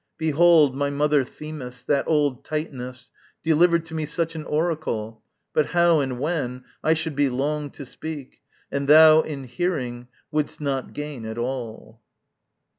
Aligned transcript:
Behold, 0.17 0.75
My 0.75 0.89
mother 0.89 1.23
Themis, 1.23 1.83
that 1.83 2.07
old 2.07 2.43
Titaness, 2.43 3.11
Delivered 3.43 3.85
to 3.85 3.93
me 3.93 4.07
such 4.07 4.33
an 4.33 4.43
oracle, 4.45 5.21
But 5.53 5.67
how 5.67 5.99
and 5.99 6.19
when, 6.19 6.63
I 6.83 6.95
should 6.95 7.15
be 7.15 7.29
long 7.29 7.69
to 7.69 7.85
speak, 7.85 8.39
And 8.71 8.87
thou, 8.87 9.21
in 9.21 9.43
hearing, 9.43 10.07
wouldst 10.31 10.59
not 10.59 10.93
gain 10.93 11.23
at 11.27 11.37
all. 11.37 12.01